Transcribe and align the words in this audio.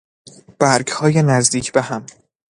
برگهای 0.59 1.23
نزدیک 1.23 1.71
به 1.71 1.81
هم 1.81 2.05